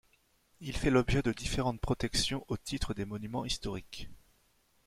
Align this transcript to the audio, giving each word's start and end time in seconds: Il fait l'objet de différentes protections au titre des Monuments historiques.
Il 0.61 0.75
fait 0.75 0.89
l'objet 0.89 1.21
de 1.21 1.31
différentes 1.31 1.79
protections 1.79 2.43
au 2.47 2.57
titre 2.57 2.95
des 2.95 3.05
Monuments 3.05 3.45
historiques. 3.45 4.09